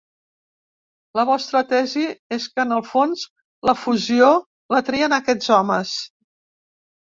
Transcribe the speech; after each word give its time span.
La 1.19 1.25
vostra 1.29 1.61
tesi 1.73 2.05
és 2.37 2.47
que 2.55 2.65
en 2.65 2.73
el 2.79 2.81
fons 2.93 3.27
la 3.71 3.77
fusió 3.83 4.33
la 4.77 4.83
trien 4.91 5.17
aquests 5.21 5.55
homes. 5.61 5.97